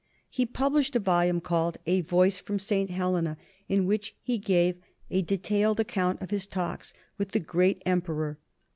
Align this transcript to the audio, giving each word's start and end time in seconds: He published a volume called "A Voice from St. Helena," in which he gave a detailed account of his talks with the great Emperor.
He 0.31 0.47
published 0.47 0.95
a 0.95 0.99
volume 0.99 1.39
called 1.41 1.77
"A 1.85 2.01
Voice 2.01 2.39
from 2.39 2.57
St. 2.57 2.89
Helena," 2.89 3.37
in 3.69 3.85
which 3.85 4.15
he 4.23 4.39
gave 4.39 4.77
a 5.11 5.21
detailed 5.21 5.79
account 5.79 6.19
of 6.23 6.31
his 6.31 6.47
talks 6.47 6.95
with 7.19 7.33
the 7.33 7.39
great 7.39 7.83
Emperor. 7.85 8.39